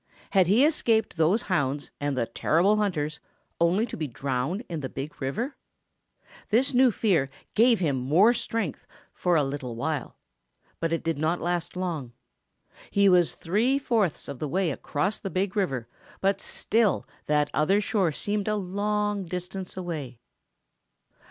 Had 0.31 0.47
he 0.47 0.65
escaped 0.65 1.15
those 1.15 1.43
hounds 1.43 1.91
and 2.01 2.17
the 2.17 2.25
terrible 2.25 2.77
hunters 2.77 3.19
only 3.59 3.85
to 3.85 3.95
be 3.95 4.07
drowned 4.07 4.63
in 4.67 4.79
the 4.79 4.89
Big 4.89 5.21
River? 5.21 5.55
This 6.49 6.73
new 6.73 6.89
fear 6.89 7.29
gave 7.53 7.79
him 7.79 7.97
more 7.97 8.33
strength 8.33 8.87
for 9.13 9.35
a 9.35 9.43
little 9.43 9.75
while. 9.75 10.17
But 10.79 10.91
it 10.91 11.03
did 11.03 11.19
not 11.19 11.39
last 11.39 11.75
long. 11.75 12.13
He 12.89 13.07
was 13.09 13.35
three 13.35 13.77
fourths 13.77 14.27
of 14.27 14.39
the 14.39 14.47
way 14.47 14.71
across 14.71 15.19
the 15.19 15.29
Big 15.29 15.55
River 15.55 15.87
but 16.19 16.41
still 16.41 17.05
that 17.27 17.51
other 17.53 17.79
shore 17.79 18.11
seemed 18.11 18.47
a 18.47 18.55
long 18.55 19.25
distance 19.25 19.77
away. 19.77 20.17